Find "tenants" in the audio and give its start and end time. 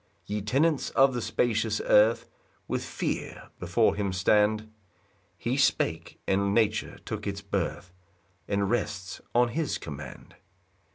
0.41-0.89